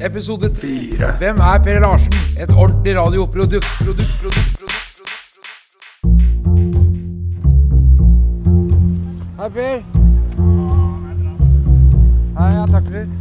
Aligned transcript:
Episode 0.00 0.48
fire. 0.54 1.12
Hvem 1.18 1.36
er 1.44 1.58
Per 1.64 1.80
Larsen? 1.80 2.12
Et 2.40 2.52
ordentlig 2.56 2.96
radioprodukt. 2.96 3.66
Produkt, 3.84 4.08
produkt, 4.20 4.58
produkt, 4.58 4.96
produkt. 4.96 5.10
Hei, 9.38 9.50
Per. 9.50 9.82
Hei, 12.38 12.48
ja, 12.54 12.64
takk 12.72 12.88
sist. 12.94 13.20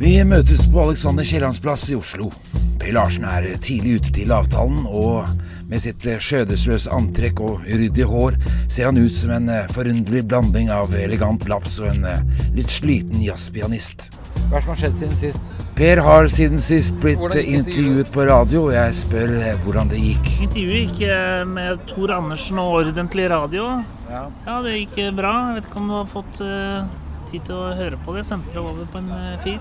Vi 0.00 0.14
møtes 0.24 0.64
på 0.72 0.80
Alexander 0.86 1.24
Kiellands 1.28 1.60
plass 1.60 1.84
i 1.92 1.98
Oslo. 2.00 2.32
Per 2.80 2.96
Larsen 2.96 3.28
er 3.28 3.50
tidlig 3.60 4.00
ute 4.00 4.14
til 4.16 4.32
avtalen, 4.32 4.86
og 4.88 5.28
med 5.68 5.84
sitt 5.84 6.00
skjødesløse 6.00 6.88
antrekk 6.96 7.44
og 7.44 7.60
uryddige 7.68 8.08
hår 8.08 8.40
ser 8.72 8.88
han 8.88 8.96
ut 8.96 9.12
som 9.12 9.36
en 9.36 9.52
forunderlig 9.76 10.24
blanding 10.32 10.72
av 10.72 10.96
elegant 10.96 11.44
laps 11.44 11.76
og 11.84 11.92
en 11.92 12.08
litt 12.56 12.72
sliten 12.72 13.20
jazzpianist. 13.20 14.08
Hva 14.52 14.58
er 14.58 14.60
det 14.60 14.66
som 14.66 14.74
har 14.74 14.80
skjedd 14.82 14.96
siden 15.00 15.14
sist? 15.16 15.52
Per 15.78 16.00
har 16.04 16.26
siden 16.28 16.60
sist 16.60 16.96
blitt 17.00 17.22
intervjuet 17.40 18.10
på 18.12 18.26
radio, 18.28 18.66
og 18.66 18.74
jeg 18.74 18.96
spør 18.98 19.30
hvordan 19.62 19.88
det 19.88 20.00
gikk. 20.02 20.28
Intervjuet 20.44 20.82
gikk 20.82 21.00
eh, 21.08 21.44
med 21.48 21.80
Tor 21.88 22.12
Andersen 22.18 22.60
og 22.60 22.74
Ordentlig 22.82 23.30
Radio. 23.32 23.70
Ja. 24.10 24.26
Ja, 24.44 24.58
det 24.66 24.74
gikk 24.76 24.98
eh, 25.06 25.08
bra. 25.16 25.32
Jeg 25.48 25.56
vet 25.56 25.70
ikke 25.70 25.80
om 25.80 25.88
du 25.88 25.96
har 25.96 26.10
fått 26.12 26.42
eh, 26.44 26.84
tid 27.30 27.48
til 27.48 27.62
å 27.62 27.72
høre 27.80 27.96
på 28.04 28.12
det. 28.12 28.20
Jeg 28.20 28.28
sendte 28.28 28.52
det 28.52 28.60
over 28.60 28.92
på 28.92 29.00
en 29.00 29.08
eh, 29.16 29.40
fil. 29.40 29.56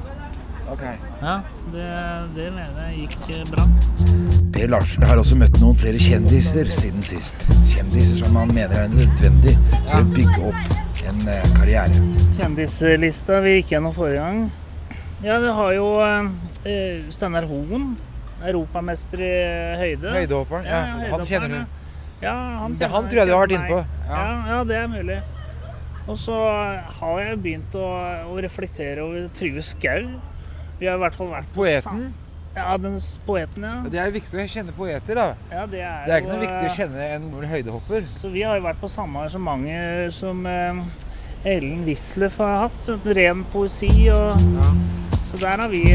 Ok. 0.76 0.84
Ja, 1.24 1.38
det, 1.72 1.88
det 2.36 2.52
mener 2.60 2.92
jeg 2.92 3.06
gikk 3.06 3.32
eh, 3.38 3.48
bra. 3.48 3.70
Per 4.52 4.76
Larsen 4.76 5.08
har 5.08 5.24
også 5.24 5.40
møtt 5.40 5.56
noen 5.64 5.80
flere 5.80 6.04
kjendiser 6.04 6.68
siden 6.68 7.08
sist. 7.08 7.48
Kjendiser 7.72 8.26
som 8.26 8.36
han 8.44 8.52
mener 8.52 8.90
er 8.90 8.92
nødvendig 8.92 9.56
for 9.88 10.02
å 10.04 10.08
bygge 10.12 10.50
opp 10.52 11.08
en 11.08 11.24
eh, 11.32 11.54
karriere. 11.56 12.04
Kjendislista 12.36 13.40
vi 13.48 13.62
gikk 13.62 13.78
gjennom 13.78 13.96
forrige 13.96 14.20
gang. 14.20 14.50
Ja, 15.22 15.38
du 15.40 15.50
har 15.54 15.74
jo 15.76 15.88
uh, 16.02 17.12
Steinar 17.14 17.46
Hoen. 17.50 17.92
Europamester 18.42 19.22
i 19.22 19.28
eh, 19.30 19.76
høyde. 19.78 20.12
Høydehopperen. 20.16 20.64
Ja, 20.66 20.78
han 20.82 21.02
høydehopperen, 21.04 21.28
kjenner 21.30 21.52
du. 21.54 21.58
ja. 21.60 21.66
Ja, 22.22 22.32
han, 22.64 22.74
Det- 22.78 22.88
han 22.90 23.08
tror 23.10 23.20
jeg 23.22 23.28
du 23.30 23.34
har 23.36 23.44
vært 23.44 23.54
inne 23.54 23.68
på. 23.70 23.78
Ja. 24.08 24.16
Ja. 24.18 24.32
Ja, 24.50 24.64
det 24.66 24.76
er 24.80 24.88
mulig. 24.90 25.18
Og 26.10 26.18
så 26.18 26.38
har 26.98 27.20
jeg 27.22 27.38
begynt 27.44 27.76
å, 27.78 27.86
å 28.34 28.40
reflektere 28.42 29.04
over 29.06 29.28
Trygve 29.38 29.62
Skau. 29.66 30.08
Vi 30.80 30.90
har 30.90 30.98
i 30.98 31.02
hvert 31.04 31.18
fall 31.20 31.30
vært 31.36 31.52
på 31.54 31.62
Poeten. 31.62 32.08
Ja, 32.56 32.74
den 32.82 32.98
poeten, 33.26 33.64
ja. 33.64 33.76
Det 33.94 34.00
er 34.02 34.10
viktig 34.12 34.42
å 34.42 34.48
kjenne 34.52 34.74
poeter, 34.76 35.16
da. 35.22 35.28
ja 35.54 35.62
det, 35.72 35.84
er 35.88 36.02
Det 36.10 36.16
er 36.16 36.24
ikke 36.26 36.34
noe 36.34 36.42
viktig 36.42 36.66
å 36.68 36.74
kjenne 36.76 37.06
en 37.16 37.30
høydehopper. 37.54 38.10
Så 38.20 38.32
vi 38.34 38.42
har 38.44 38.58
jo 38.58 38.66
vært 38.66 38.82
på 38.82 38.90
samme 38.92 39.22
arrangementer 39.22 40.10
som 40.18 40.42
Ellen 41.46 41.86
Wisløff 41.86 42.42
har 42.42 42.66
hatt. 42.66 42.90
Ren 43.06 43.46
poesi 43.54 43.94
og 44.12 44.36
Så 45.32 45.38
der 45.40 45.62
har 45.64 45.70
vi, 45.72 45.86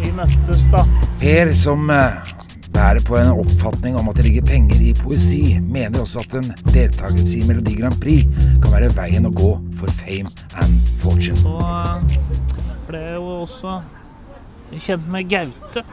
vi 0.00 0.08
møttes, 0.10 0.64
da. 0.72 0.80
Per, 1.20 1.52
som 1.54 1.86
eh, 1.94 2.32
bærer 2.74 2.98
på 3.06 3.14
en 3.20 3.30
oppfatning 3.30 3.94
om 4.00 4.08
at 4.10 4.18
det 4.18 4.24
ligger 4.26 4.48
penger 4.48 4.80
i 4.82 4.90
poesi, 4.98 5.60
mener 5.62 6.02
også 6.02 6.24
at 6.24 6.34
en 6.40 6.48
deltakelse 6.72 7.38
i 7.38 7.44
Melodi 7.46 7.76
Grand 7.78 7.94
Prix 8.02 8.26
kan 8.64 8.74
være 8.74 8.90
veien 8.96 9.28
å 9.28 9.30
gå 9.30 9.52
for 9.78 9.94
fame 9.94 10.32
and 10.58 10.90
fortune. 11.04 11.38
Så 11.38 11.54
eh, 11.70 12.18
ble 12.88 13.04
jeg 13.04 13.14
jo 13.20 13.30
også 13.44 13.78
kjent 14.74 15.06
med 15.14 15.30
Gaute. 15.30 15.86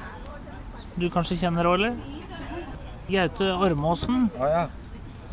Du 0.98 1.06
kanskje 1.14 1.38
kjenner 1.38 1.70
òg, 1.70 1.84
eller? 1.84 2.00
Gaute 3.14 3.54
Ormåsen. 3.54 4.32
Ja, 4.40 4.50
ja. 4.58 4.70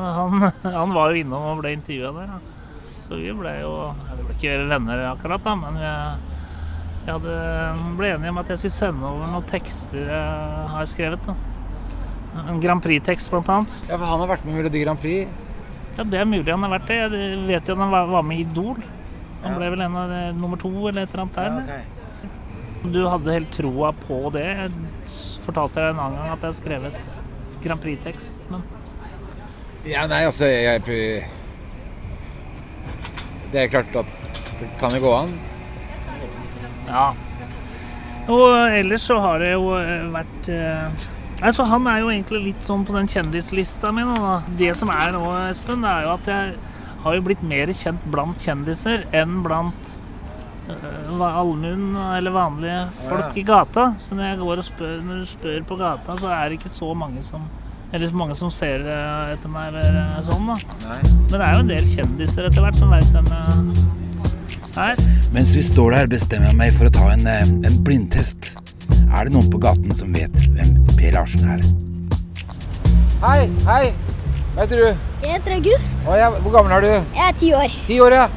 Han, 0.01 0.51
han 0.81 0.93
var 0.93 1.15
jo 1.15 1.25
innom 1.25 1.49
og 1.55 1.63
ble 1.65 1.73
intervjua 1.79 2.13
der. 2.21 2.35
Da. 2.37 2.99
Så 3.09 3.19
vi 3.19 3.33
ble 3.35 3.57
jo 3.63 3.73
Vi 4.19 4.27
ble 4.27 4.37
ikke 4.37 4.59
venner 4.69 5.09
akkurat, 5.15 5.49
da, 5.49 5.57
men 5.65 5.81
vi, 5.81 5.95
vi 7.11 7.17
hadde, 7.19 7.97
ble 7.99 8.13
enig 8.15 8.31
om 8.31 8.39
at 8.39 8.51
jeg 8.55 8.61
skulle 8.63 8.77
sende 8.79 9.09
over 9.09 9.27
noen 9.33 9.47
tekster 9.51 10.05
jeg 10.07 10.69
har 10.77 10.87
skrevet. 10.87 11.27
Da. 11.27 11.35
En 12.47 12.61
Grand 12.63 12.83
Prix-tekst, 12.85 13.31
blant 13.33 13.49
annet. 13.51 13.73
ja, 13.91 13.97
for 13.99 14.07
han 14.07 14.21
har 14.23 14.31
vært 14.31 14.45
med 14.47 14.55
i 14.55 14.59
Melodi 14.61 14.83
Grand 14.85 15.01
Prix. 15.03 15.29
Ja, 15.99 16.05
Det 16.07 16.21
er 16.21 16.29
mulig 16.31 16.47
han 16.55 16.63
har 16.63 16.71
vært 16.79 16.87
det. 16.87 16.99
Jeg 17.03 17.41
vet 17.49 17.67
jo 17.67 17.75
at 17.75 17.81
han 17.83 17.91
var 17.91 18.07
var 18.07 18.23
med 18.23 18.39
i 18.39 18.45
Idol. 18.47 18.77
Han 19.43 19.53
Ja. 19.53 19.59
ble 19.59 19.71
vel 19.75 19.81
en 19.83 19.97
av 19.97 20.13
nummer 20.37 20.57
to 20.61 20.71
eller 20.89 21.03
et 21.03 21.11
eller 21.15 21.23
annet 21.25 21.35
der. 21.35 21.51
Ja, 21.51 21.57
okay. 21.65 22.93
Du 22.93 23.01
hadde 23.09 23.33
helt 23.35 23.51
troa 23.53 23.91
på 23.93 24.31
det. 24.33 24.47
Jeg 24.47 24.71
fortalte 25.45 25.75
deg 25.83 25.91
en 25.91 25.99
annen 26.01 26.17
gang 26.17 26.31
at 26.31 26.41
jeg 26.41 26.53
har 26.53 26.61
skrevet 26.63 27.11
Grand 27.65 27.81
Prix-tekst. 27.83 28.35
Men 28.51 28.63
Ja, 29.85 30.07
nei, 30.07 30.23
altså 30.29 30.45
jeg, 30.47 30.83
jeg 30.87 31.25
Det 33.53 33.65
er 33.65 33.69
klart 33.73 33.97
at 33.97 34.07
det 34.61 34.69
kan 34.79 34.93
jo 34.95 35.01
gå 35.01 35.13
an. 35.17 35.33
Ja. 36.91 37.09
Og 38.31 38.45
ellers 38.77 39.07
så 39.09 39.17
har 39.23 39.41
det 39.43 39.55
jo 39.55 39.73
eh, 39.79 40.05
vært 40.13 40.51
eh, 40.55 41.07
Altså, 41.41 41.65
han 41.65 41.87
er 41.89 42.03
jo 42.03 42.11
egentlig 42.13 42.43
litt 42.51 42.67
sånn 42.69 42.83
på 42.85 42.93
den 42.93 43.07
kjendislista 43.09 43.89
mi. 43.97 44.03
Det 44.61 44.75
som 44.77 44.91
er 44.93 45.15
nå, 45.15 45.23
Espen, 45.49 45.81
det 45.81 45.89
er 45.89 46.05
jo 46.05 46.11
at 46.13 46.29
jeg 46.29 46.51
har 47.01 47.17
jo 47.17 47.23
blitt 47.25 47.45
mer 47.49 47.73
kjent 47.73 48.05
blant 48.13 48.43
kjendiser 48.45 49.07
enn 49.17 49.39
blant 49.41 49.95
uh, 50.69 51.25
allmuen 51.31 51.97
eller 51.97 52.35
vanlige 52.35 52.83
folk 53.07 53.41
i 53.41 53.47
gata. 53.49 53.87
Så 53.97 54.19
når 54.19 54.35
jeg 54.35 54.41
går 54.43 54.61
og 54.61 54.69
spør, 54.69 55.01
når 55.07 55.23
du 55.23 55.31
spør 55.33 55.65
på 55.73 55.81
gata, 55.81 56.19
så 56.21 56.29
er 56.29 56.45
det 56.51 56.61
ikke 56.61 56.75
så 56.75 56.93
mange 56.93 57.25
som 57.25 57.49
eller 57.93 58.07
så 58.07 58.17
mange 58.17 58.35
som 58.39 58.51
ser 58.55 58.85
eh, 58.87 59.33
etter 59.35 59.51
meg 59.51 59.73
eller 59.73 59.97
eh, 59.99 60.19
sånn, 60.23 60.47
da. 60.47 60.99
Men 61.03 61.33
det 61.33 61.41
er 61.43 61.57
jo 61.57 61.63
en 61.65 61.73
del 61.73 61.89
kjendiser 61.91 62.47
etter 62.47 62.63
hvert 62.63 62.79
som 62.79 62.93
veit 62.95 63.09
hvem 63.11 63.31
jeg 63.35 63.65
er. 64.89 65.01
Mens 65.35 65.53
vi 65.57 65.63
står 65.65 65.95
der, 65.97 66.11
bestemmer 66.11 66.51
jeg 66.51 66.59
meg 66.59 66.75
for 66.77 66.89
å 66.89 66.95
ta 66.95 67.11
en, 67.13 67.27
eh, 67.27 67.43
en 67.69 67.79
blindtest. 67.87 68.55
Er 69.11 69.27
det 69.27 69.35
noen 69.35 69.51
på 69.53 69.61
gaten 69.63 69.95
som 69.97 70.13
vet 70.15 70.35
hvem 70.55 70.77
Per 70.97 71.13
Larsen 71.17 71.47
er? 71.57 71.63
Hei, 73.21 73.51
hei. 73.67 73.93
Hva 74.55 74.65
heter 74.65 74.81
du? 74.81 74.87
Jeg 75.23 75.35
heter 75.37 75.57
August. 75.59 76.09
Å, 76.09 76.17
ja, 76.19 76.31
hvor 76.41 76.55
gammel 76.57 76.73
er 76.79 76.87
du? 76.87 76.93
Jeg 77.19 77.27
er 77.29 77.37
ti 77.39 77.53
år. 77.55 77.77
Ti 77.87 78.01
år, 78.07 78.17
ja. 78.17 78.29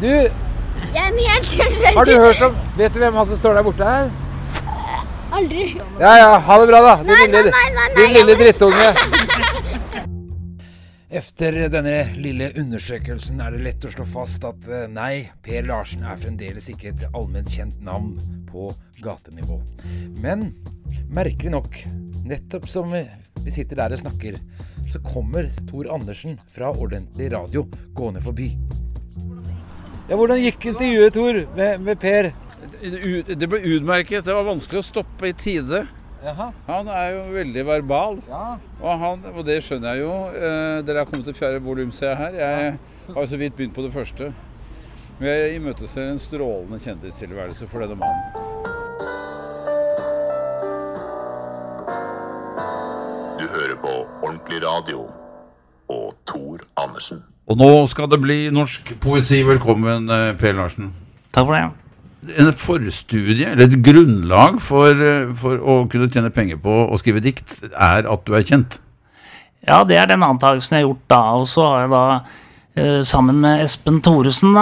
Du, 0.00 0.08
Jeg 0.10 0.96
er 0.96 1.10
en 1.10 1.18
helt 1.20 1.44
tilfeldig 1.44 1.96
har 1.96 2.08
du 2.08 2.12
hørt 2.22 2.38
om 2.46 2.54
Vet 2.78 2.94
du 2.94 3.00
hvem 3.02 3.18
han 3.20 3.26
som 3.28 3.36
står 3.36 3.58
der 3.58 3.66
borte 3.66 3.84
her? 3.84 4.06
Aldri. 5.30 5.66
Ja 6.00 6.14
ja, 6.16 6.30
ha 6.46 6.56
det 6.62 6.70
bra, 6.70 6.80
da. 6.86 6.94
Din 7.04 7.12
Nei, 7.12 7.26
lille, 7.26 7.52
nei, 7.52 7.66
nei, 7.76 7.88
nei, 7.90 7.98
din 7.98 8.16
lille 8.16 8.38
drittunge. 8.40 8.88
Efter 11.10 11.56
denne 11.66 12.04
lille 12.22 12.52
undersøkelsen 12.60 13.40
er 13.42 13.50
det 13.50 13.64
lett 13.64 13.82
å 13.82 13.90
slå 13.90 14.04
fast 14.06 14.44
at 14.46 14.68
eh, 14.70 14.84
nei, 14.86 15.24
Per 15.42 15.64
Larsen 15.66 16.04
er 16.06 16.20
fremdeles 16.22 16.68
ikke 16.70 16.92
et 16.92 17.02
allment 17.08 17.50
kjent 17.50 17.80
navn 17.82 18.12
på 18.46 18.68
gatenivå. 19.02 19.56
Men 20.22 20.52
merkelig 21.10 21.50
nok, 21.56 21.80
nettopp 22.30 22.68
som 22.70 22.94
vi 22.94 23.50
sitter 23.50 23.82
der 23.82 23.96
og 23.96 24.02
snakker, 24.04 24.38
så 24.86 25.02
kommer 25.02 25.50
Tor 25.66 25.90
Andersen 25.90 26.38
fra 26.54 26.70
Ordentlig 26.70 27.32
Radio 27.34 27.64
gående 27.90 28.22
forbi. 28.22 28.52
Ja, 30.06 30.14
hvordan 30.14 30.38
gikk 30.38 30.70
intervjuet, 30.70 31.18
Tor, 31.18 31.42
med, 31.58 31.82
med 31.90 31.98
Per? 32.02 32.30
Det 33.34 33.50
ble 33.50 33.64
utmerket. 33.74 34.22
Det 34.26 34.34
var 34.34 34.46
vanskelig 34.46 34.84
å 34.84 34.86
stoppe 34.92 35.34
i 35.34 35.34
tide. 35.34 35.88
Jaha. 36.24 36.50
Han 36.66 36.88
er 36.92 37.06
jo 37.14 37.20
veldig 37.32 37.62
verbal, 37.66 38.18
Ja. 38.28 38.56
og, 38.82 38.98
han, 39.00 39.22
og 39.34 39.44
det 39.46 39.62
skjønner 39.64 39.94
jeg 39.94 40.02
jo. 40.04 40.12
Eh, 40.36 40.82
dere 40.84 40.98
har 41.04 41.08
kommet 41.08 41.24
til 41.24 41.34
fjerde 41.34 41.62
volum, 41.64 41.92
ser 41.92 42.08
jeg 42.12 42.16
her. 42.16 42.34
Jeg 42.40 42.78
har 43.14 43.20
jo 43.22 43.26
så 43.26 43.38
vidt 43.40 43.56
begynt 43.56 43.74
på 43.74 43.82
det 43.86 43.92
første. 43.94 44.32
Men 45.18 45.28
jeg 45.28 45.54
imøteser 45.60 46.10
en 46.12 46.18
strålende 46.20 46.78
kjendistilværelse 46.80 47.66
for 47.68 47.80
denne 47.84 47.96
mannen. 47.96 48.48
Du 53.40 53.44
hører 53.48 53.76
på 53.82 53.92
Ordentlig 54.26 54.60
radio 54.64 55.06
og 55.90 56.12
Tor 56.28 56.60
Andersen. 56.84 57.22
Og 57.50 57.56
nå 57.58 57.70
skal 57.90 58.08
det 58.12 58.20
bli 58.22 58.38
norsk 58.54 58.92
poesi. 59.02 59.40
Velkommen, 59.42 60.08
eh, 60.10 60.34
Per 60.38 60.52
Larsen. 60.52 60.92
Takk 61.32 61.46
for 61.46 61.54
det. 61.56 61.64
En 62.20 62.50
forstudie, 62.52 63.48
eller 63.48 63.64
et 63.64 63.80
grunnlag 63.80 64.58
for, 64.60 64.92
eh, 64.92 65.30
for 65.40 65.56
å 65.56 65.88
kunne 65.88 66.10
tjene 66.12 66.32
penger 66.34 66.58
på 66.60 66.74
å 66.92 66.98
skrive 67.00 67.22
dikt, 67.24 67.62
er 67.72 68.04
at 68.04 68.24
du 68.26 68.34
er 68.36 68.44
kjent. 68.44 68.78
Ja, 69.66 69.84
det 69.84 69.96
er 69.96 70.06
den 70.06 70.24
antakelsen 70.24 70.76
jeg 70.76 70.84
har 70.84 70.90
gjort 70.90 71.08
da. 71.08 71.22
Og 71.40 71.46
så 71.48 71.64
har 71.64 71.80
jeg 71.80 71.90
da, 71.90 72.04
eh, 72.76 73.00
sammen 73.08 73.40
med 73.40 73.64
Espen 73.64 74.00
Thoresen, 74.02 74.52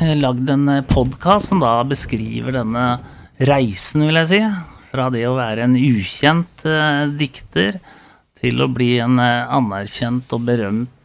eh, 0.00 0.14
lagd 0.16 0.48
en 0.48 0.66
podkast 0.88 1.48
som 1.48 1.60
da 1.60 1.82
beskriver 1.84 2.52
denne 2.52 3.00
reisen, 3.40 4.06
vil 4.06 4.14
jeg 4.14 4.28
si. 4.28 4.40
Fra 4.92 5.10
det 5.10 5.24
å 5.24 5.36
være 5.36 5.64
en 5.64 5.76
ukjent 5.76 6.64
dikter 7.16 7.80
til 8.40 8.60
å 8.60 8.72
bli 8.72 8.98
en 8.98 9.18
anerkjent 9.18 10.32
og 10.32 10.44
berømt 10.44 11.01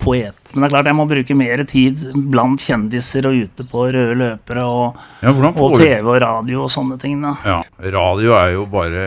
poet. 0.00 0.52
Men 0.54 0.62
det 0.62 0.68
er 0.68 0.74
klart 0.74 0.88
jeg 0.90 0.96
må 0.98 1.06
bruke 1.10 1.36
mer 1.38 1.62
tid 1.68 2.02
blant 2.32 2.62
kjendiser 2.64 3.26
og 3.28 3.38
ute 3.44 3.66
på 3.70 3.84
røde 3.92 4.16
løpere 4.18 4.64
og, 4.66 5.00
Ja, 5.22 5.32
og 5.50 5.76
TV 5.78 6.06
og 6.06 6.20
radio 6.22 6.62
og 6.64 6.70
sånne 6.72 6.98
ting. 7.00 7.20
da. 7.22 7.34
Ja, 7.44 7.58
radio 7.96 8.34
er 8.38 8.54
jo 8.56 8.66
bare 8.70 9.04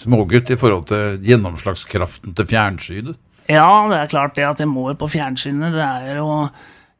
smågutt 0.00 0.50
i 0.50 0.58
forhold 0.60 0.88
til 0.90 1.18
gjennomslagskraften 1.28 2.34
til 2.36 2.48
fjernsynet. 2.50 3.16
Ja, 3.48 3.68
det 3.88 3.96
er 4.02 4.10
klart 4.12 4.34
det 4.36 4.44
at 4.44 4.60
jeg 4.60 4.68
må 4.68 4.90
på 4.98 5.08
fjernsynet. 5.08 5.72
Det 5.72 5.84
er 5.84 6.18
jo, 6.20 6.48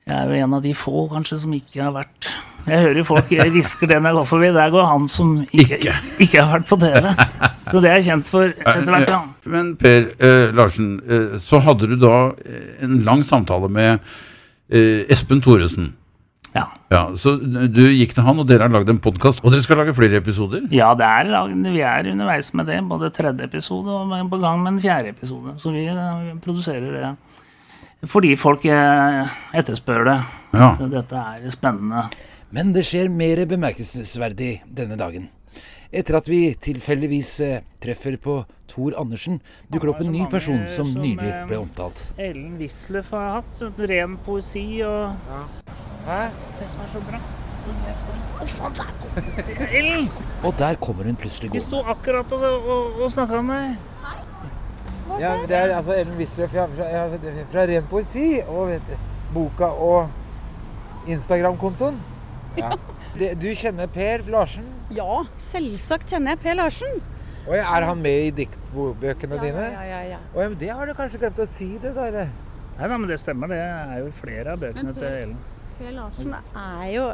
jeg 0.09 0.17
er 0.17 0.31
jo 0.33 0.45
en 0.47 0.55
av 0.57 0.63
de 0.65 0.73
få 0.75 1.09
kanskje 1.13 1.43
som 1.43 1.53
ikke 1.53 1.83
har 1.85 1.93
vært 1.93 2.31
Jeg 2.69 2.85
hører 2.85 3.01
jo 3.01 3.05
folk 3.09 3.31
hvisker 3.33 3.91
det 3.91 3.99
når 3.99 4.11
jeg 4.11 4.19
går 4.19 4.29
forbi. 4.31 4.51
Der 4.57 4.73
går 4.75 4.89
han 4.89 5.07
som 5.13 5.35
ikke, 5.53 5.79
ikke. 6.19 6.43
har 6.43 6.59
vært 6.59 6.69
på 6.69 6.79
TV. 6.81 7.13
Så 7.69 7.83
det 7.85 7.91
er 7.91 7.99
jeg 7.99 8.09
kjent 8.09 8.33
for 8.33 8.49
etter 8.49 8.91
hvert. 8.95 9.13
Ja. 9.13 9.21
Men 9.53 9.75
Per 9.81 10.11
eh, 10.17 10.57
Larsen, 10.57 10.97
eh, 11.05 11.39
så 11.43 11.61
hadde 11.65 11.91
du 11.91 11.97
da 12.01 12.17
eh, 12.45 12.75
en 12.87 12.99
lang 13.07 13.25
samtale 13.27 13.71
med 13.73 13.99
eh, 14.71 15.05
Espen 15.13 15.43
Thoresen. 15.45 15.95
Ja. 16.55 16.65
Ja, 16.91 17.03
så 17.21 17.35
du 17.37 17.83
gikk 17.93 18.15
til 18.17 18.25
han, 18.25 18.41
og 18.41 18.49
dere 18.49 18.65
har 18.65 18.73
lagd 18.73 18.89
en 18.91 19.01
podkast. 19.05 19.43
Og 19.45 19.53
dere 19.53 19.65
skal 19.65 19.83
lage 19.83 19.95
flere 19.97 20.21
episoder? 20.23 20.65
Ja, 20.75 20.95
det 20.97 21.07
er, 21.07 21.29
lagd, 21.35 21.69
vi 21.69 21.85
er 21.85 22.09
underveis 22.13 22.51
med 22.57 22.71
det. 22.73 22.81
Både 22.89 23.13
tredje 23.15 23.49
episode 23.49 23.93
og 23.93 24.31
på 24.33 24.41
gang 24.43 24.63
med 24.65 24.77
en 24.77 24.83
fjerde 24.83 25.13
episode. 25.13 25.59
Så 25.63 25.75
vi 25.75 25.87
vi 25.89 26.37
produserer 26.45 26.93
det 26.95 27.17
fordi 28.07 28.37
folk 28.39 28.65
eh, 28.71 29.31
etterspør 29.59 30.05
det. 30.07 30.19
Ja. 30.55 30.71
Dette 30.93 31.19
er 31.19 31.51
spennende. 31.51 32.05
Men 32.51 32.73
det 32.73 32.87
skjer 32.89 33.11
mer 33.13 33.43
bemerkelsesverdig 33.49 34.63
denne 34.73 34.97
dagen. 34.97 35.27
Etter 35.93 36.17
at 36.17 36.29
vi 36.29 36.55
tilfeldigvis 36.57 37.33
eh, 37.45 37.61
treffer 37.81 38.17
på 38.21 38.39
Tor 38.69 38.97
Andersen, 39.01 39.39
dukker 39.69 39.89
det 39.89 39.93
opp 39.93 40.01
en 40.05 40.13
ny 40.13 40.25
person 40.33 40.63
som 40.73 40.91
nylig 40.93 41.29
ble 41.49 41.61
omtalt. 41.61 42.01
Ellen 42.21 42.57
Wisløff 42.61 43.13
har 43.17 43.39
hatt 43.39 43.63
ren 43.89 44.17
poesi 44.25 44.83
og 44.85 45.13
Hæ? 46.09 46.19
Det 46.61 46.69
som 46.73 46.85
er 46.85 46.91
så 46.93 47.05
bra. 47.09 47.21
Ellen! 49.77 50.09
Og 50.41 50.55
der 50.57 50.77
kommer 50.81 51.05
hun 51.05 51.17
plutselig 51.21 51.51
Vi 51.53 51.61
sto 51.61 51.83
akkurat 51.85 52.33
og, 52.33 52.45
og, 52.45 53.01
og 53.05 53.11
snakka 53.13 53.43
om 53.43 53.51
deg. 53.53 53.75
Ja, 55.21 55.35
det 55.49 55.57
er 55.57 55.75
altså 55.77 55.97
Ellen 55.97 56.17
Wisløff 56.17 56.53
fra, 56.53 56.69
ja, 56.81 57.09
fra 57.53 57.67
Ren 57.69 57.89
poesi 57.91 58.39
og 58.45 58.73
boka 59.35 59.69
og 59.69 60.09
Instagram-kontoen. 61.09 62.01
Ja. 62.59 62.71
Det- 63.19 63.35
Du 63.41 63.49
kjenner 63.55 63.87
Per 63.89 64.23
Larsen? 64.31 64.67
Ja, 64.91 65.25
selvsagt 65.39 66.09
kjenner 66.13 66.35
jeg 66.37 66.41
Per 66.41 66.55
Larsen. 66.55 67.01
Og 67.49 67.55
er 67.55 67.85
han 67.89 68.03
med 68.03 68.27
i 68.27 68.31
diktbøkene 68.45 69.37
Ja, 69.39 69.43
dine? 69.43 69.67
ja, 69.73 69.83
ja, 69.89 70.01
ja. 70.13 70.19
Og 70.35 70.43
ja, 70.43 70.49
men 70.49 70.59
det 70.59 70.69
har 70.71 70.87
du 70.87 70.93
kanskje 70.95 71.19
glemt 71.23 71.39
å 71.41 71.47
si 71.49 71.79
det, 71.79 71.95
der. 71.97 72.29
Nei 72.79 72.89
men 72.89 73.07
det 73.09 73.19
stemmer. 73.19 73.49
Det 73.49 73.59
er 73.59 73.99
jo 74.05 74.11
flere 74.21 74.53
av 74.53 74.59
bøkene 74.61 74.93
per, 74.95 75.01
til 75.01 75.23
Ellen. 75.23 75.39
Per 75.79 75.93
Larsen 75.97 76.35
er 76.55 76.87
jo 76.93 77.07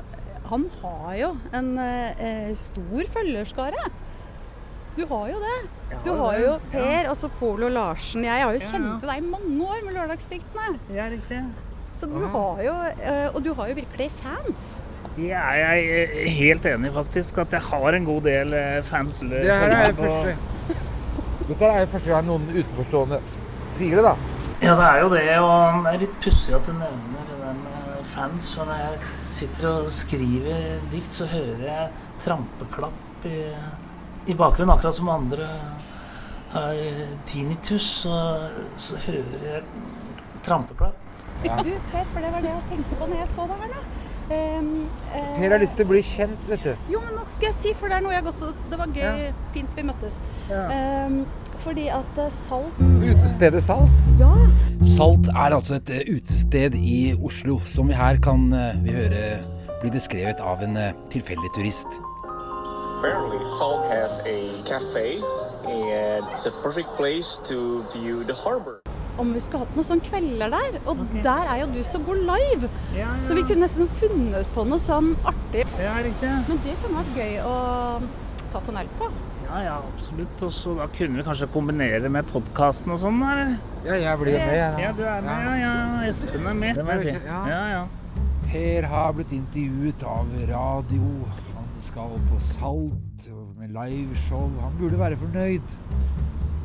Han 0.50 0.66
har 0.82 1.14
jo 1.16 1.28
en 1.56 1.78
eh, 1.78 2.50
stor 2.54 3.04
følgerskare. 3.14 3.86
Du 4.96 5.06
har 5.06 5.28
jo 5.30 5.38
det. 5.40 5.54
Du 6.04 6.10
har 6.18 6.34
jo 6.38 6.50
ja. 6.50 6.58
Per, 6.70 7.08
altså 7.08 7.30
Polo 7.40 7.68
Larsen. 7.72 8.22
Jeg 8.26 8.42
har 8.42 8.52
jo 8.52 8.60
Ja, 8.60 8.66
kjent 8.68 9.02
ja. 9.02 9.08
deg 9.14 9.22
i 9.22 9.26
mange 9.30 9.64
år 9.70 9.84
med 9.86 9.94
Lørdagsdiktene. 9.96 10.78
Ja, 10.94 11.08
riktig. 11.08 11.40
Så 11.98 12.06
du 12.10 12.26
har 12.26 12.60
jo 12.62 12.74
eh, 13.00 13.28
Og 13.34 13.42
du 13.42 13.54
har 13.54 13.68
jo 13.68 13.74
virkelig 13.74 14.10
fans. 14.20 14.68
Det 15.14 15.30
er 15.30 15.58
jeg 15.60 15.82
eh, 15.94 16.28
helt 16.34 16.66
enig 16.66 16.90
i, 16.90 16.94
faktisk. 16.94 17.38
At 17.44 17.54
jeg 17.54 17.62
har 17.68 17.96
en 17.96 18.06
god 18.08 18.22
del 18.26 18.54
eh, 18.58 18.80
fans. 18.86 19.22
Det 19.30 19.44
her 19.46 19.74
er 19.78 19.94
første 19.98 20.36
Dette 21.44 21.68
er 21.68 21.86
første 21.86 22.10
gang 22.10 22.26
noen 22.26 22.46
utenforstående 22.48 23.18
sier 23.74 23.98
det, 23.98 24.04
da. 24.06 24.14
Ja, 24.62 24.74
det 24.78 24.86
er 24.88 25.00
jo 25.02 25.10
det. 25.12 25.24
Og 25.44 25.84
det 25.84 25.92
er 25.92 26.02
litt 26.06 26.18
pussig 26.24 26.54
at 26.56 26.66
du 26.66 26.72
nevner 26.72 27.26
det 27.28 27.38
der 27.42 27.56
med 27.60 28.04
fans. 28.14 28.50
For 28.56 28.70
når 28.70 28.80
jeg 28.80 29.12
sitter 29.38 29.70
og 29.70 29.90
skriver 29.92 30.78
dikt, 30.92 31.12
så 31.12 31.28
hører 31.30 31.64
jeg 31.68 31.88
trampeklapp 32.24 33.28
i, 33.28 33.40
i 34.32 34.38
bakgrunnen. 34.38 34.72
Akkurat 34.74 34.96
som 34.96 35.12
andre 35.12 35.48
har 36.54 36.80
tinnitus, 37.28 37.86
så, 38.06 38.18
så 38.80 38.98
hører 39.04 39.48
jeg 39.50 39.64
trampeklapp. 40.46 41.00
Du, 41.44 41.74
Per, 41.92 42.06
for 42.08 42.24
det 42.24 42.32
var 42.32 42.40
det 42.40 42.54
jeg 42.54 42.66
tenkte 42.70 42.96
på 42.96 43.06
når 43.10 43.18
jeg 43.20 43.32
så 43.34 43.46
det 43.50 43.60
her 43.60 43.72
nå. 43.74 43.80
Ehm, 44.32 44.86
uh, 45.12 45.40
Per 45.40 45.50
har 45.52 45.60
lyst 45.60 45.76
til 45.76 45.84
å 45.84 45.90
bli 45.90 46.00
kjent, 46.04 46.46
vet 46.48 46.64
du. 46.64 46.70
Jo, 46.92 47.00
men 47.04 47.16
nå 47.18 47.24
skal 47.28 47.50
jeg 47.50 47.56
si, 47.58 47.72
for 47.76 47.92
det 47.92 47.98
er 47.98 48.04
noe 48.04 48.14
jeg 48.14 48.22
har 48.22 48.30
gått 48.30 48.70
Det 48.70 48.78
var 48.80 48.94
gøy, 48.96 49.26
fint 49.56 49.76
vi 49.76 49.84
møttes. 49.84 50.20
Ehm, 50.52 51.24
fordi 51.64 51.86
at 51.88 52.18
eh, 52.20 52.32
Salt 52.32 52.80
Utestedet 53.04 53.62
Salt. 53.64 54.08
Ja. 54.20 54.32
Salt 54.84 55.30
er 55.32 55.56
altså 55.56 55.78
et 55.78 55.92
eh, 55.92 56.16
utested 56.16 56.76
i 56.76 57.14
Oslo 57.16 57.60
som 57.68 57.88
vi 57.88 57.96
her 57.96 58.20
kan 58.24 58.50
vi 58.84 58.96
høre 58.96 59.22
bli 59.80 59.92
beskrevet 59.92 60.40
av 60.40 60.64
en 60.64 60.76
tilfeldig 61.12 61.52
turist. 61.56 62.00
Apparently, 62.98 63.44
Salt 63.44 63.84
has 63.92 64.20
a 64.24 64.38
cafe, 64.64 65.20
and 65.68 66.24
it's 66.32 66.46
a 66.46 66.52
perfect 66.62 66.88
place 66.96 67.36
to 67.44 67.84
view 67.92 68.24
the 68.24 68.32
harbor. 68.32 68.80
Om 69.18 69.34
vi 69.34 69.42
skulle 69.44 69.64
hatt 69.64 69.76
noen 69.78 69.86
sånne 69.86 70.08
kvelder 70.08 70.54
der. 70.54 70.78
Og 70.90 71.04
der 71.24 71.50
er 71.52 71.60
jo 71.62 71.68
du 71.74 71.80
så 71.86 72.00
god 72.06 72.22
live. 72.30 72.70
Ja, 72.94 73.04
ja. 73.04 73.12
Så 73.24 73.36
vi 73.38 73.44
kunne 73.46 73.66
nesten 73.66 73.90
funnet 74.00 74.50
på 74.56 74.66
noe 74.68 74.82
sånn 74.82 75.14
artig. 75.26 75.66
Ja, 75.80 75.94
riktig. 76.04 76.32
Men 76.48 76.64
det 76.66 76.74
kunne 76.82 77.02
vært 77.02 77.20
gøy 77.20 77.38
å 77.46 77.54
ta 78.54 78.62
tunnel 78.66 78.90
på. 78.98 79.10
Ja, 79.44 79.60
ja, 79.62 79.74
absolutt. 79.92 80.42
Og 80.42 80.52
så 80.56 80.74
da 80.78 80.88
kunne 80.90 81.20
vi 81.20 81.26
kanskje 81.26 81.50
kombinere 81.54 82.10
med 82.10 82.26
podkasten 82.30 82.94
og 82.94 83.02
sånn, 83.04 83.20
eller? 83.22 83.56
Ja, 83.84 83.98
jeg 84.00 84.22
blir 84.22 84.38
med. 84.40 84.54
jeg. 84.56 84.80
Ja, 84.86 84.92
du 84.96 85.04
er 85.04 85.26
med. 85.26 85.44
Ja, 85.44 85.54
ja. 85.60 85.74
Espen 86.08 86.48
er 86.50 86.58
med. 86.58 86.80
Det 86.80 86.86
må 86.86 86.96
jeg 86.96 87.04
si. 87.04 87.28
Ja. 87.28 87.42
Ja, 87.52 87.62
ja. 87.74 87.84
Per 88.54 88.86
har 88.90 89.14
blitt 89.16 89.32
intervjuet 89.34 90.04
av 90.08 90.34
radio. 90.50 91.12
Han 91.54 91.70
skal 91.82 92.18
på 92.30 92.40
Salt 92.42 93.30
med 93.58 93.74
liveshow. 93.74 94.48
Han 94.62 94.76
burde 94.80 94.98
være 95.00 95.18
fornøyd. 95.22 95.74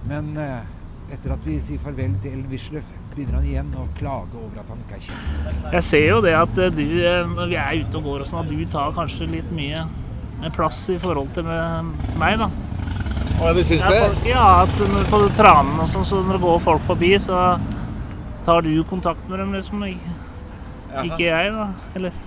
Men 0.09 0.31
eh, 0.41 0.75
etter 1.13 1.33
at 1.33 1.45
vi 1.45 1.57
sier 1.63 1.81
farvel 1.81 2.13
til 2.21 2.35
Ellen 2.35 2.49
Wisløff, 2.51 2.89
begynner 3.13 3.39
han 3.39 3.47
igjen 3.49 3.71
å 3.79 3.85
klage 3.97 4.37
over 4.37 4.61
at 4.61 4.69
han 4.69 4.83
ikke 4.83 4.97
er 4.99 5.05
kjent. 5.07 5.65
Jeg 5.73 5.85
ser 5.87 6.05
jo 6.05 6.19
det 6.25 6.35
at 6.37 6.61
eh, 6.61 6.71
du, 6.75 6.85
eh, 7.01 7.31
når 7.33 7.51
vi 7.51 7.57
er 7.59 7.81
ute 7.81 7.99
og 7.99 8.09
går 8.09 8.23
og 8.23 8.29
sånn, 8.29 8.45
at 8.45 8.53
du 8.53 8.63
tar 8.73 8.93
kanskje 8.97 9.29
litt 9.31 9.49
mye 9.55 9.81
eh, 9.81 10.51
plass 10.55 10.83
i 10.93 10.99
forhold 11.01 11.33
til 11.35 11.49
meg, 11.49 12.39
da. 12.41 12.49
Å, 13.39 13.51
du 13.55 13.61
syns 13.63 13.83
det? 13.85 13.99
folk, 14.03 14.23
ja 14.27 14.45
at 14.65 14.81
når, 14.83 15.09
på 15.09 15.21
tranen 15.37 15.81
og 15.81 15.91
sånn, 15.91 16.07
så 16.07 16.21
når 16.23 16.37
det 16.37 16.43
går 16.45 16.63
folk 16.67 16.85
forbi, 16.87 17.13
så 17.23 17.43
tar 18.45 18.65
du 18.65 18.73
kontakt 18.89 19.25
med 19.31 19.41
dem, 19.41 19.55
liksom. 19.57 19.83
Ikke, 19.89 20.15
ikke 21.07 21.25
jeg, 21.25 21.51
da. 21.55 21.67
Eller? 21.97 22.23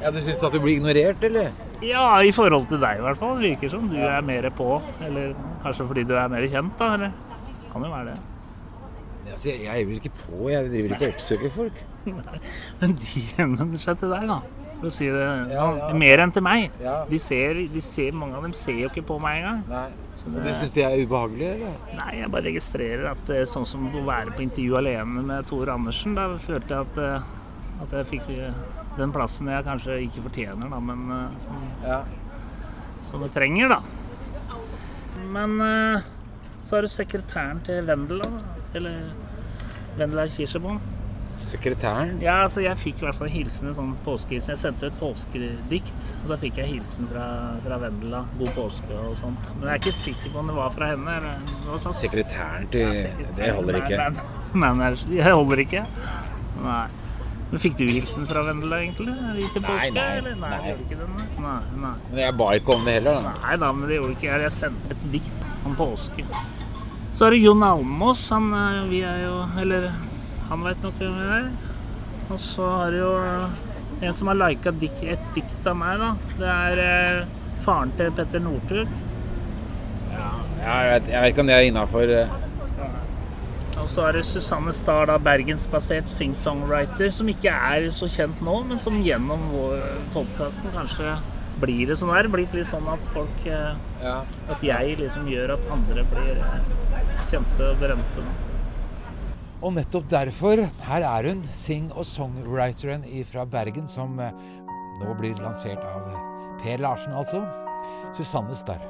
Ja, 0.00 0.12
du 0.12 0.20
syns 0.24 0.42
at 0.44 0.54
du 0.54 0.60
blir 0.62 0.78
ignorert, 0.78 1.24
eller? 1.28 1.50
Ja, 1.84 2.04
i 2.20 2.32
forhold 2.32 2.68
til 2.68 2.80
deg 2.80 3.00
i 3.00 3.04
hvert 3.04 3.20
fall. 3.20 3.38
Virker 3.40 3.72
som 3.72 3.86
du 3.88 3.96
er 4.04 4.20
mer 4.24 4.46
på. 4.52 4.78
Eller 5.04 5.32
kanskje 5.62 5.86
fordi 5.88 6.04
du 6.08 6.14
er 6.16 6.28
mer 6.32 6.44
kjent, 6.48 6.74
da. 6.80 6.92
Eller? 6.96 7.29
Kan 7.72 7.84
jo 7.86 7.90
være 7.92 8.12
det. 8.14 8.18
Altså, 9.30 9.50
jeg, 9.52 9.60
jeg 9.68 9.86
vel 9.86 9.98
ikke 10.00 10.14
på, 10.24 10.48
jeg 10.50 10.70
driver 10.72 10.94
ikke 10.96 11.06
og 11.10 11.12
oppsøker 11.14 11.52
folk. 11.54 11.82
Men 12.80 12.96
de 12.98 13.20
henvender 13.36 13.82
seg 13.82 14.00
til 14.00 14.10
deg, 14.14 14.24
da. 14.30 14.40
For 14.80 14.88
å 14.88 14.92
si 14.96 15.10
det 15.12 15.20
Ja, 15.52 15.64
ja. 15.76 15.88
Mer 16.00 16.22
enn 16.24 16.30
til 16.32 16.42
meg. 16.46 16.70
Ja. 16.80 16.94
De 17.08 17.18
ser, 17.20 17.58
de 17.68 17.82
ser, 17.84 18.14
mange 18.16 18.38
av 18.38 18.46
dem 18.46 18.54
ser 18.56 18.78
jo 18.80 18.88
ikke 18.88 19.04
på 19.10 19.18
meg 19.20 19.42
engang. 19.42 19.92
Du 20.24 20.48
syns 20.56 20.72
de 20.72 20.82
er 20.86 20.96
ubehagelig, 21.04 21.50
eller? 21.58 21.74
nei, 21.98 22.14
jeg 22.22 22.30
bare 22.32 22.46
registrerer 22.48 23.10
at 23.12 23.32
eh, 23.36 23.44
sånn 23.48 23.68
som 23.68 23.84
å 23.92 24.02
være 24.08 24.32
på 24.36 24.42
intervju 24.46 24.78
alene 24.80 25.22
med 25.28 25.46
Tor 25.50 25.68
Andersen, 25.74 26.16
da 26.16 26.26
følte 26.40 26.72
jeg 26.78 26.88
at, 26.88 27.00
eh, 27.04 27.84
at 27.84 27.94
jeg 28.00 28.08
fikk 28.14 28.30
eh, 28.38 28.56
den 28.96 29.12
plassen 29.14 29.52
jeg 29.52 29.66
kanskje 29.68 29.98
ikke 30.08 30.24
fortjener, 30.30 30.72
da, 30.72 30.80
men 30.80 31.04
som, 31.44 31.60
Ja. 31.84 32.00
som 33.04 33.22
jeg 33.28 33.36
trenger, 33.36 33.76
da. 33.76 33.82
Men 35.30 35.54
så 36.66 36.76
er 36.78 36.86
du 36.86 36.88
sekretæren 36.92 37.60
til 37.66 37.84
Vendela. 37.88 38.28
Eller 38.74 39.10
Vendela 39.98 40.26
Kirsebom. 40.30 40.80
Sekretæren? 41.50 42.18
Ja, 42.22 42.42
altså 42.44 42.60
jeg 42.60 42.76
fikk 42.78 43.00
i 43.00 43.06
hvert 43.06 43.16
fall 43.16 43.30
hilsen, 43.32 43.70
en 43.70 43.74
sånn 43.74 43.94
påskehilsen. 44.04 44.52
Jeg 44.52 44.60
sendte 44.60 44.90
ut 44.90 44.98
påskedikt, 45.00 46.10
og 46.22 46.34
da 46.34 46.38
fikk 46.42 46.60
jeg 46.60 46.68
hilsen 46.74 47.08
fra, 47.10 47.24
fra 47.64 47.78
Vendela. 47.82 48.20
God 48.38 48.52
påske 48.58 49.00
og 49.00 49.16
sånt. 49.18 49.48
Men 49.56 49.70
jeg 49.70 49.72
er 49.72 49.80
ikke 49.82 49.96
sikker 49.96 50.34
på 50.34 50.42
om 50.42 50.52
det 50.52 50.56
var 50.60 50.74
fra 50.76 50.90
henne. 50.92 51.16
Var 51.66 51.82
sånn. 51.82 51.96
Sekretæren 51.96 52.68
til 52.70 52.84
Ja, 52.86 52.92
sekretæren. 52.94 53.36
Det 53.40 53.52
holder 53.56 53.80
ikke. 53.80 54.10
Nei, 54.52 54.60
nei, 54.60 54.72
nei, 54.84 54.92
jeg 55.16 55.32
holder 55.40 55.64
ikke. 55.64 55.84
Nei. 56.60 56.82
Men 57.50 57.62
fikk 57.62 57.76
du 57.80 57.82
hilsen 57.88 58.28
fra 58.30 58.44
Vendela, 58.46 58.78
egentlig? 58.78 59.14
Til 59.54 59.64
påske, 59.64 59.88
Nei, 59.90 59.90
nei, 59.96 60.10
eller? 60.20 60.36
Nei, 60.38 60.50
nei. 60.54 60.74
ikke 60.84 60.98
den, 61.00 61.16
nei. 61.42 61.56
nei. 61.82 61.94
Men 62.12 62.20
jeg 62.22 62.36
ba 62.38 62.50
ikke 62.54 62.76
om 62.76 62.84
det 62.86 62.94
heller, 63.00 63.24
da. 63.24 63.32
Nei 63.42 63.56
da, 63.64 63.70
men 63.74 63.90
det 63.90 63.96
gjorde 63.98 64.14
ikke 64.14 64.28
jeg. 64.28 64.44
Jeg 64.46 64.54
sendte 64.54 64.94
et 64.94 65.08
dikt 65.16 65.48
om 65.66 65.74
påske. 65.78 66.26
Så 67.18 67.26
er 67.26 67.34
det 67.34 67.40
Jon 67.42 67.64
Almås. 67.66 68.22
Han 68.30 68.46
jo 68.54 68.84
Vi 68.92 69.02
er 69.04 69.24
jo 69.26 69.34
Eller 69.60 69.90
han 70.50 70.62
veit 70.66 70.86
nok 70.86 71.02
hvem 71.02 71.18
vi 71.18 71.26
er. 71.40 71.50
Og 72.30 72.38
så 72.38 72.68
har 72.70 72.94
du 72.94 73.00
jo 73.00 73.10
eh, 73.18 74.06
en 74.06 74.14
som 74.14 74.30
har 74.30 74.38
lika 74.38 74.70
et 74.70 75.26
dikt 75.34 75.66
av 75.66 75.76
meg, 75.78 75.98
da. 75.98 76.12
Det 76.38 76.52
er 76.54 76.82
eh, 76.84 77.32
faren 77.66 77.90
til 77.98 78.14
Petter 78.14 78.42
Northug. 78.42 78.94
Ja, 80.14 80.30
jeg, 80.60 80.86
vet, 80.92 81.10
jeg 81.10 81.22
vet 81.22 81.34
ikke 81.34 81.44
om 81.44 81.50
det 81.50 81.56
er 81.58 81.66
innafor 81.66 82.14
Og 83.80 83.88
så 83.88 84.04
er 84.06 84.18
det 84.18 84.26
Susanne 84.28 84.72
Stahr, 84.76 85.08
da, 85.08 85.16
bergensbasert 85.22 86.10
sing-songwriter, 86.12 87.10
som 87.16 87.28
ikke 87.32 87.52
er 87.52 87.88
så 87.94 88.08
kjent 88.10 88.42
nå, 88.44 88.58
men 88.68 88.80
som 88.82 88.98
gjennom 89.04 89.46
podkasten 90.14 90.72
kanskje 90.74 91.16
blir 91.60 91.88
det 91.90 91.96
sånn 92.00 92.12
her. 92.12 92.28
Blitt 92.32 92.54
litt 92.56 92.68
sånn 92.70 92.88
at 92.90 93.04
folk 93.14 93.48
eh, 93.48 93.72
ja. 94.02 94.20
At 94.52 94.62
jeg 94.64 94.98
liksom 95.00 95.28
gjør 95.30 95.56
at 95.56 95.66
andre 95.72 96.04
blir 96.12 96.40
eh, 96.40 96.70
kjente 97.30 97.72
og 97.72 97.82
berømte. 97.82 98.24
nå. 98.24 98.36
Og 99.60 99.74
nettopp 99.76 100.06
derfor, 100.08 100.62
her 100.86 101.04
er 101.04 101.28
hun, 101.28 101.42
sing- 101.52 101.92
og 101.92 102.06
songwriteren 102.08 103.04
fra 103.28 103.44
Bergen, 103.44 103.88
som 103.88 104.16
eh, 104.20 104.32
nå 105.02 105.16
blir 105.20 105.36
lansert 105.44 105.84
av 105.84 106.08
Per 106.60 106.80
Larsen, 106.80 107.16
altså. 107.16 107.44
Susanne 108.16 108.56
Starr. 108.56 108.82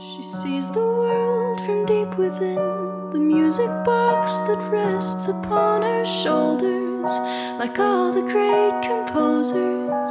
She 0.00 0.22
sees 0.22 0.70
the 0.72 0.80
world 0.80 1.60
from 1.60 1.84
deep 1.84 2.16
within 2.16 2.89
the 3.12 3.18
music 3.18 3.66
box 3.84 4.30
that 4.46 4.70
rests 4.70 5.26
upon 5.26 5.82
her 5.82 6.06
shoulders, 6.06 7.10
like 7.58 7.76
all 7.80 8.12
the 8.12 8.22
great 8.22 8.82
composers. 8.82 10.10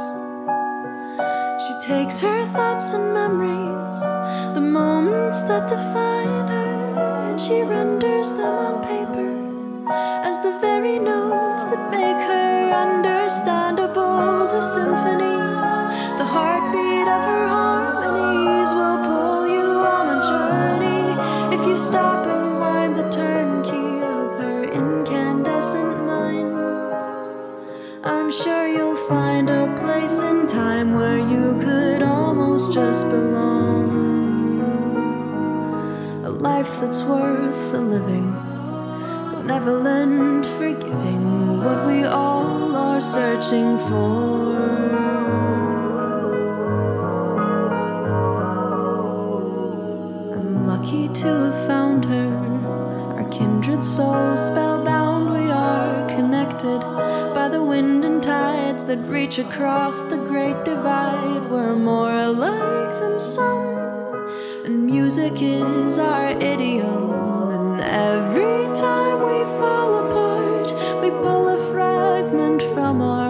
She 1.64 1.74
takes 1.80 2.20
her 2.20 2.44
thoughts 2.52 2.92
and 2.92 3.14
memories, 3.14 4.00
the 4.54 4.60
moments 4.60 5.40
that 5.44 5.70
define 5.70 6.48
her, 6.48 7.30
and 7.30 7.40
she 7.40 7.62
renders 7.62 8.32
them 8.32 8.58
on 8.66 8.82
paper 8.84 9.30
as 10.28 10.36
the 10.38 10.58
very 10.60 10.98
notes 10.98 11.64
that 11.64 11.90
make 11.90 12.20
her 12.28 12.70
understandable 12.84 14.46
to 14.46 14.60
symphonies. 14.60 15.76
The 16.20 16.26
heartbeat 16.26 17.08
of 17.08 17.22
her 17.32 17.48
harmonies 17.48 18.74
will 18.74 18.98
pull 19.08 19.48
you 19.48 19.68
on 19.96 20.04
a 20.16 20.20
journey 20.28 21.56
if 21.56 21.66
you 21.66 21.78
stop 21.78 22.26
and 22.26 22.39
wind 22.70 22.94
the 22.96 23.08
turnkey 23.10 23.90
of 24.16 24.26
her 24.40 24.60
incandescent 24.80 25.96
mind. 26.06 26.54
I'm 28.04 28.30
sure 28.30 28.66
you'll 28.76 29.02
find 29.14 29.50
a 29.50 29.64
place 29.82 30.20
in 30.30 30.46
time 30.46 30.88
where 30.98 31.20
you 31.34 31.46
could 31.64 32.02
almost 32.02 32.72
just 32.72 33.02
belong. 33.08 33.88
A 36.30 36.30
life 36.30 36.72
that's 36.80 37.02
worth 37.02 37.60
the 37.72 37.80
living, 37.96 38.28
benevolent, 39.34 40.46
forgiving, 40.58 41.26
what 41.64 41.80
we 41.90 41.98
all 42.04 42.76
are 42.86 43.00
searching 43.00 43.70
for. 43.88 44.30
I'm 50.36 50.66
lucky 50.72 51.04
to 51.20 51.28
have 51.44 51.66
found 51.66 52.04
her. 52.04 52.59
Kindred 53.30 53.84
souls 53.84 54.44
spellbound, 54.46 55.32
we 55.32 55.50
are 55.50 56.08
connected 56.08 56.80
by 57.32 57.48
the 57.48 57.62
wind 57.62 58.04
and 58.04 58.20
tides 58.22 58.84
that 58.84 58.98
reach 59.08 59.38
across 59.38 60.02
the 60.02 60.16
great 60.16 60.64
divide. 60.64 61.48
We're 61.48 61.76
more 61.76 62.12
alike 62.12 63.00
than 63.00 63.18
some, 63.18 64.28
and 64.64 64.84
music 64.84 65.40
is 65.40 65.98
our 65.98 66.30
idiom. 66.30 67.50
And 67.50 67.80
every 67.80 68.64
time 68.74 69.20
we 69.20 69.44
fall 69.58 69.90
apart, 70.04 70.68
we 71.00 71.10
pull 71.10 71.48
a 71.48 71.58
fragment 71.72 72.62
from 72.74 73.00
our 73.00 73.29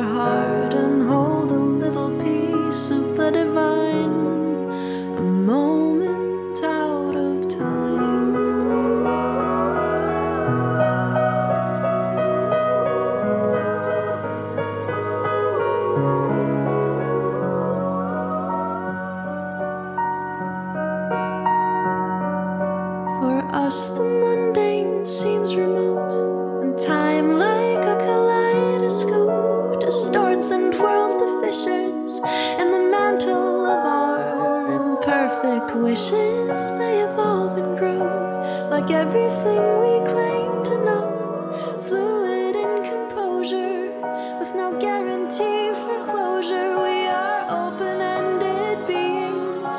time, 27.20 27.38
like 27.38 27.84
a 27.84 27.96
kaleidoscope, 28.04 29.80
distorts 29.80 30.50
and 30.50 30.72
twirls 30.72 31.12
the 31.14 31.40
fissures 31.42 32.18
in 32.60 32.70
the 32.70 32.78
mantle 32.90 33.66
of 33.66 33.84
our 33.86 34.72
imperfect 34.72 35.76
wishes. 35.76 36.72
They 36.78 37.00
evolve 37.00 37.58
and 37.58 37.78
grow 37.78 38.68
like 38.70 38.90
everything 38.90 39.62
we 39.82 39.92
claim 40.12 40.62
to 40.64 40.84
know, 40.84 41.78
fluid 41.88 42.56
in 42.56 42.84
composure, 42.90 43.92
with 44.38 44.54
no 44.54 44.78
guarantee 44.80 45.74
for 45.82 46.04
closure. 46.10 46.78
We 46.78 47.06
are 47.06 47.42
open-ended 47.66 48.86
beings, 48.86 49.72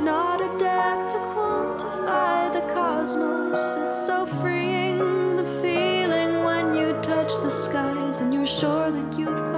not 0.00 0.40
adept 0.40 1.12
to 1.12 1.18
quantify 1.34 2.52
the 2.52 2.72
cosmos. 2.72 3.39
The 7.42 7.50
skies 7.50 8.20
and 8.20 8.34
you're 8.34 8.46
sure 8.46 8.90
that 8.90 9.18
you've 9.18 9.49